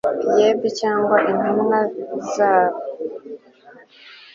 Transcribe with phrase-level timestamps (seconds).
[0.47, 1.79] Yb Cyangwa intumwa
[2.33, 2.77] zayo